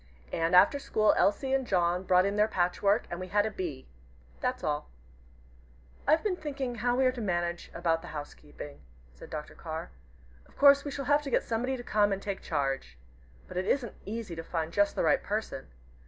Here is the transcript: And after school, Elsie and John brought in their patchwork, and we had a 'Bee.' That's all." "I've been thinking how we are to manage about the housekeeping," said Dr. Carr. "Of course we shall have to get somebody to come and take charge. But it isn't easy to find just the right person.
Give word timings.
And 0.33 0.55
after 0.55 0.79
school, 0.79 1.13
Elsie 1.15 1.53
and 1.53 1.63
John 1.67 2.01
brought 2.01 2.25
in 2.25 2.35
their 2.35 2.47
patchwork, 2.47 3.05
and 3.11 3.19
we 3.19 3.27
had 3.27 3.45
a 3.45 3.51
'Bee.' 3.51 3.87
That's 4.39 4.63
all." 4.63 4.89
"I've 6.07 6.23
been 6.23 6.35
thinking 6.35 6.73
how 6.73 6.95
we 6.95 7.05
are 7.05 7.11
to 7.11 7.21
manage 7.21 7.69
about 7.71 8.01
the 8.01 8.07
housekeeping," 8.07 8.81
said 9.13 9.29
Dr. 9.29 9.53
Carr. 9.53 9.91
"Of 10.47 10.57
course 10.57 10.83
we 10.83 10.89
shall 10.89 11.05
have 11.05 11.21
to 11.21 11.29
get 11.29 11.43
somebody 11.43 11.77
to 11.77 11.83
come 11.83 12.11
and 12.11 12.19
take 12.19 12.41
charge. 12.41 12.97
But 13.47 13.57
it 13.57 13.67
isn't 13.67 13.93
easy 14.03 14.35
to 14.35 14.43
find 14.43 14.73
just 14.73 14.95
the 14.95 15.03
right 15.03 15.21
person. 15.21 15.67